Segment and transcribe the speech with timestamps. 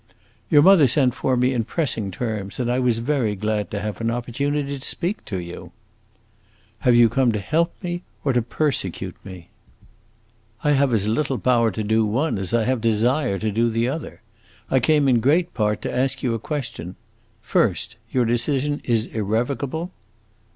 [0.49, 4.01] "Your mother sent for me in pressing terms, and I was very glad to have
[4.01, 5.71] an opportunity to speak to you."
[6.79, 9.49] "Have you come to help me, or to persecute me?"
[10.63, 13.87] "I have as little power to do one as I have desire to do the
[13.89, 14.21] other.
[14.71, 16.95] I came in great part to ask you a question.
[17.39, 19.91] First, your decision is irrevocable?"